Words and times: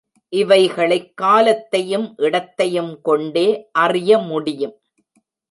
இவைகளைக் 0.29 1.17
காலத்தையும் 1.17 2.13
இடத்தையும் 2.17 3.01
கொண்டே 3.01 3.69
அறிய 3.71 4.17
முடியும். 4.17 4.75